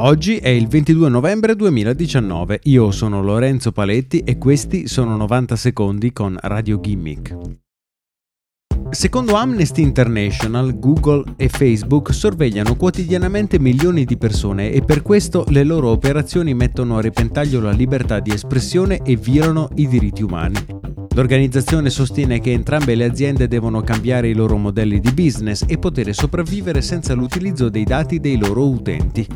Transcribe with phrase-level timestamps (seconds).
[0.00, 6.12] Oggi è il 22 novembre 2019, io sono Lorenzo Paletti e questi sono 90 secondi
[6.12, 7.36] con Radio Gimmick.
[8.90, 15.64] Secondo Amnesty International, Google e Facebook sorvegliano quotidianamente milioni di persone e per questo le
[15.64, 20.64] loro operazioni mettono a repentaglio la libertà di espressione e violano i diritti umani.
[21.12, 26.14] L'organizzazione sostiene che entrambe le aziende devono cambiare i loro modelli di business e poter
[26.14, 29.26] sopravvivere senza l'utilizzo dei dati dei loro utenti.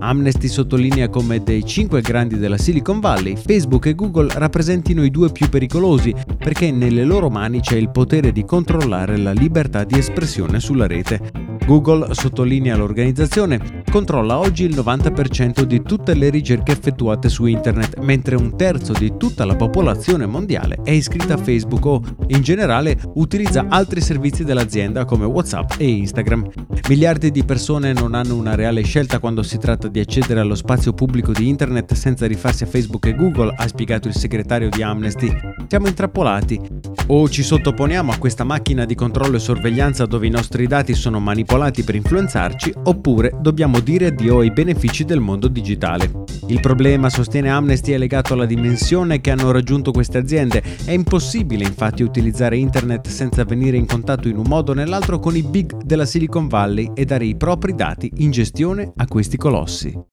[0.00, 5.30] Amnesty sottolinea come dei cinque grandi della Silicon Valley, Facebook e Google rappresentino i due
[5.30, 10.58] più pericolosi perché nelle loro mani c'è il potere di controllare la libertà di espressione
[10.58, 11.49] sulla rete.
[11.70, 18.34] Google, sottolinea l'organizzazione, controlla oggi il 90% di tutte le ricerche effettuate su Internet, mentre
[18.34, 23.66] un terzo di tutta la popolazione mondiale è iscritta a Facebook o, in generale, utilizza
[23.68, 26.44] altri servizi dell'azienda come WhatsApp e Instagram.
[26.88, 30.92] Miliardi di persone non hanno una reale scelta quando si tratta di accedere allo spazio
[30.92, 35.32] pubblico di Internet senza rifarsi a Facebook e Google, ha spiegato il segretario di Amnesty.
[35.68, 36.60] Siamo intrappolati
[37.06, 41.20] o ci sottoponiamo a questa macchina di controllo e sorveglianza dove i nostri dati sono
[41.20, 46.10] manipolati per influenzarci, oppure dobbiamo dire addio ai benefici del mondo digitale.
[46.46, 50.62] Il problema, sostiene Amnesty, è legato alla dimensione che hanno raggiunto queste aziende.
[50.84, 55.36] È impossibile infatti utilizzare internet senza venire in contatto in un modo o nell'altro con
[55.36, 60.08] i big della Silicon Valley e dare i propri dati in gestione a questi colossi.